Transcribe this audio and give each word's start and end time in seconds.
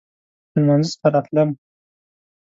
له 0.53 0.59
لمانځه 0.61 0.89
څخه 0.93 1.07
راتلم. 1.13 1.49